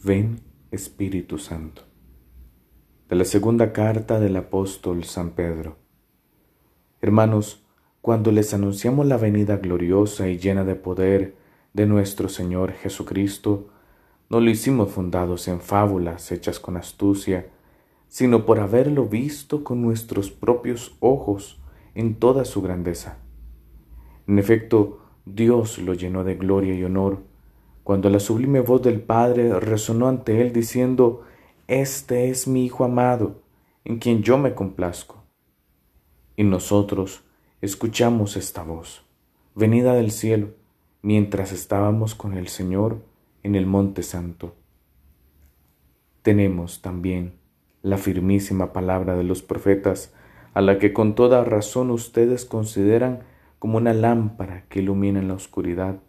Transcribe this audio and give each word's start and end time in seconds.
Ven 0.00 0.42
Espíritu 0.70 1.38
Santo. 1.38 1.82
De 3.08 3.16
la 3.16 3.24
segunda 3.24 3.72
carta 3.72 4.20
del 4.20 4.36
apóstol 4.36 5.02
San 5.02 5.30
Pedro. 5.30 5.76
Hermanos, 7.00 7.66
cuando 8.00 8.30
les 8.30 8.54
anunciamos 8.54 9.06
la 9.06 9.16
venida 9.16 9.56
gloriosa 9.56 10.28
y 10.28 10.38
llena 10.38 10.62
de 10.62 10.76
poder 10.76 11.34
de 11.72 11.86
nuestro 11.86 12.28
Señor 12.28 12.74
Jesucristo, 12.74 13.70
no 14.28 14.38
lo 14.38 14.48
hicimos 14.48 14.92
fundados 14.92 15.48
en 15.48 15.60
fábulas 15.60 16.30
hechas 16.30 16.60
con 16.60 16.76
astucia, 16.76 17.48
sino 18.06 18.46
por 18.46 18.60
haberlo 18.60 19.06
visto 19.06 19.64
con 19.64 19.82
nuestros 19.82 20.30
propios 20.30 20.96
ojos 21.00 21.60
en 21.96 22.14
toda 22.14 22.44
su 22.44 22.62
grandeza. 22.62 23.18
En 24.28 24.38
efecto, 24.38 25.00
Dios 25.26 25.78
lo 25.78 25.92
llenó 25.92 26.22
de 26.22 26.36
gloria 26.36 26.74
y 26.74 26.84
honor, 26.84 27.27
cuando 27.88 28.10
la 28.10 28.20
sublime 28.20 28.60
voz 28.60 28.82
del 28.82 29.00
Padre 29.00 29.58
resonó 29.60 30.08
ante 30.08 30.42
él 30.42 30.52
diciendo, 30.52 31.22
Este 31.68 32.28
es 32.28 32.46
mi 32.46 32.66
Hijo 32.66 32.84
amado, 32.84 33.40
en 33.82 33.98
quien 33.98 34.22
yo 34.22 34.36
me 34.36 34.54
complazco. 34.54 35.24
Y 36.36 36.44
nosotros 36.44 37.24
escuchamos 37.62 38.36
esta 38.36 38.62
voz, 38.62 39.06
venida 39.54 39.94
del 39.94 40.10
cielo, 40.10 40.48
mientras 41.00 41.50
estábamos 41.50 42.14
con 42.14 42.34
el 42.34 42.48
Señor 42.48 43.00
en 43.42 43.54
el 43.54 43.64
Monte 43.64 44.02
Santo. 44.02 44.54
Tenemos 46.20 46.82
también 46.82 47.38
la 47.80 47.96
firmísima 47.96 48.74
palabra 48.74 49.16
de 49.16 49.24
los 49.24 49.40
profetas, 49.40 50.12
a 50.52 50.60
la 50.60 50.78
que 50.78 50.92
con 50.92 51.14
toda 51.14 51.42
razón 51.42 51.90
ustedes 51.90 52.44
consideran 52.44 53.20
como 53.58 53.78
una 53.78 53.94
lámpara 53.94 54.66
que 54.68 54.80
ilumina 54.80 55.20
en 55.20 55.28
la 55.28 55.34
oscuridad, 55.34 56.00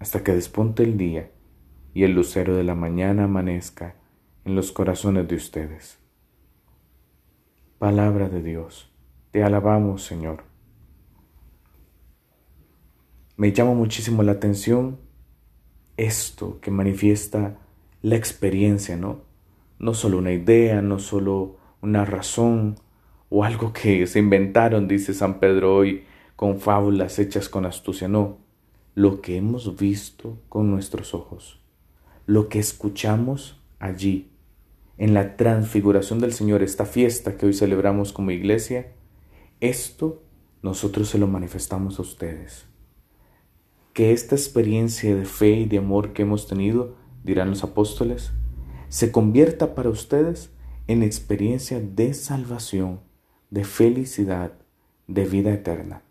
hasta 0.00 0.24
que 0.24 0.32
despunte 0.32 0.82
el 0.82 0.96
día 0.96 1.30
y 1.94 2.04
el 2.04 2.12
lucero 2.12 2.56
de 2.56 2.64
la 2.64 2.74
mañana 2.74 3.24
amanezca 3.24 3.94
en 4.44 4.56
los 4.56 4.72
corazones 4.72 5.28
de 5.28 5.36
ustedes. 5.36 5.98
Palabra 7.78 8.28
de 8.28 8.42
Dios, 8.42 8.90
te 9.30 9.44
alabamos 9.44 10.02
Señor. 10.02 10.44
Me 13.36 13.52
llama 13.52 13.74
muchísimo 13.74 14.22
la 14.22 14.32
atención 14.32 14.98
esto 15.96 16.60
que 16.60 16.70
manifiesta 16.70 17.58
la 18.02 18.16
experiencia, 18.16 18.96
¿no? 18.96 19.20
No 19.78 19.92
solo 19.92 20.18
una 20.18 20.32
idea, 20.32 20.80
no 20.80 20.98
solo 20.98 21.56
una 21.82 22.06
razón 22.06 22.76
o 23.28 23.44
algo 23.44 23.72
que 23.72 24.06
se 24.06 24.18
inventaron, 24.18 24.88
dice 24.88 25.12
San 25.12 25.40
Pedro 25.40 25.76
hoy, 25.76 26.04
con 26.36 26.58
fábulas 26.58 27.18
hechas 27.18 27.50
con 27.50 27.66
astucia, 27.66 28.08
no, 28.08 28.38
lo 28.94 29.20
que 29.20 29.36
hemos 29.36 29.76
visto 29.76 30.38
con 30.48 30.70
nuestros 30.70 31.14
ojos, 31.14 31.60
lo 32.26 32.48
que 32.48 32.58
escuchamos 32.58 33.60
allí, 33.78 34.30
en 34.98 35.14
la 35.14 35.36
transfiguración 35.36 36.18
del 36.18 36.34
Señor, 36.34 36.62
esta 36.62 36.84
fiesta 36.84 37.36
que 37.36 37.46
hoy 37.46 37.54
celebramos 37.54 38.12
como 38.12 38.32
iglesia, 38.32 38.92
esto 39.60 40.22
nosotros 40.62 41.08
se 41.08 41.18
lo 41.18 41.26
manifestamos 41.26 41.98
a 41.98 42.02
ustedes. 42.02 42.66
Que 43.94 44.12
esta 44.12 44.34
experiencia 44.34 45.16
de 45.16 45.24
fe 45.24 45.52
y 45.52 45.64
de 45.64 45.78
amor 45.78 46.12
que 46.12 46.22
hemos 46.22 46.46
tenido, 46.46 46.96
dirán 47.24 47.50
los 47.50 47.64
apóstoles, 47.64 48.32
se 48.88 49.10
convierta 49.10 49.74
para 49.74 49.88
ustedes 49.88 50.50
en 50.86 51.02
experiencia 51.02 51.80
de 51.80 52.12
salvación, 52.12 53.00
de 53.50 53.64
felicidad, 53.64 54.52
de 55.06 55.24
vida 55.24 55.52
eterna. 55.52 56.02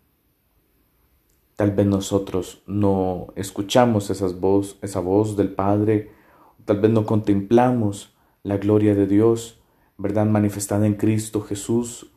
Tal 1.60 1.72
vez 1.72 1.86
nosotros 1.86 2.62
no 2.66 3.34
escuchamos 3.36 4.08
esas 4.08 4.40
voz, 4.40 4.78
esa 4.80 5.00
voz 5.00 5.36
del 5.36 5.52
Padre, 5.52 6.10
tal 6.64 6.80
vez 6.80 6.90
no 6.90 7.04
contemplamos 7.04 8.16
la 8.42 8.56
gloria 8.56 8.94
de 8.94 9.06
Dios, 9.06 9.60
verdad 9.98 10.24
manifestada 10.24 10.86
en 10.86 10.94
Cristo 10.94 11.42
Jesús 11.42 12.14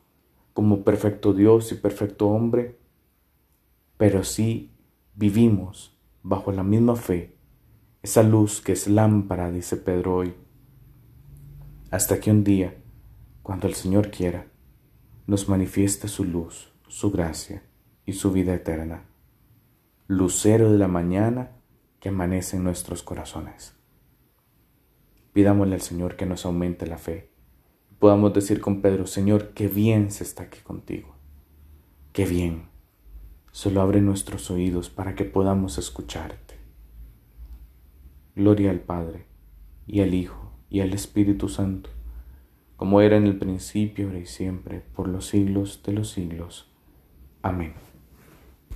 como 0.53 0.85
perfecto 0.85 1.33
Dios 1.33 1.73
y 1.73 1.75
perfecto 1.75 2.29
hombre, 2.29 2.79
pero 3.97 4.23
sí 4.23 4.71
vivimos 5.13 5.99
bajo 6.21 6.53
la 6.53 6.63
misma 6.63 6.95
fe, 6.95 7.35
esa 8.01 8.23
luz 8.23 8.61
que 8.61 8.71
es 8.71 8.87
lámpara, 8.87 9.51
dice 9.51 9.75
Pedro 9.75 10.15
hoy, 10.15 10.35
hasta 11.91 12.17
que 12.21 12.31
un 12.31 12.45
día, 12.45 12.81
cuando 13.41 13.67
el 13.67 13.73
Señor 13.73 14.09
quiera, 14.09 14.47
nos 15.27 15.49
manifieste 15.49 16.07
su 16.07 16.23
luz, 16.23 16.71
su 16.87 17.11
gracia 17.11 17.61
y 18.05 18.13
su 18.13 18.31
vida 18.31 18.53
eterna 18.53 19.03
lucero 20.07 20.71
de 20.71 20.77
la 20.77 20.87
mañana 20.87 21.51
que 21.99 22.09
amanece 22.09 22.57
en 22.57 22.63
nuestros 22.63 23.03
corazones. 23.03 23.75
Pidámosle 25.31 25.75
al 25.75 25.81
Señor 25.81 26.15
que 26.15 26.25
nos 26.25 26.45
aumente 26.45 26.85
la 26.85 26.97
fe. 26.97 27.31
Podamos 27.99 28.33
decir 28.33 28.59
con 28.59 28.81
Pedro, 28.81 29.07
Señor, 29.07 29.53
qué 29.53 29.67
bien 29.67 30.11
se 30.11 30.23
está 30.23 30.43
aquí 30.43 30.59
contigo. 30.59 31.15
Qué 32.11 32.25
bien. 32.25 32.67
Solo 33.51 33.81
abre 33.81 34.01
nuestros 34.01 34.51
oídos 34.51 34.89
para 34.89 35.15
que 35.15 35.25
podamos 35.25 35.77
escucharte. 35.77 36.55
Gloria 38.35 38.71
al 38.71 38.79
Padre, 38.79 39.25
y 39.87 40.01
al 40.01 40.13
Hijo, 40.13 40.51
y 40.69 40.81
al 40.81 40.93
Espíritu 40.93 41.49
Santo, 41.49 41.89
como 42.75 42.99
era 42.99 43.15
en 43.15 43.25
el 43.25 43.37
principio, 43.37 44.07
ahora 44.07 44.19
y 44.19 44.25
siempre, 44.25 44.81
por 44.95 45.07
los 45.07 45.27
siglos 45.27 45.81
de 45.83 45.93
los 45.93 46.09
siglos. 46.09 46.69
Amén. 47.41 47.92